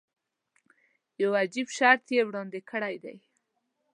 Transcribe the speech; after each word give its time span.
یو 1.21 1.31
عجیب 1.41 1.67
شرط 1.77 2.05
یې 2.15 2.21
وړاندې 2.27 2.59
کړی 2.69 2.95
دی. 3.03 3.17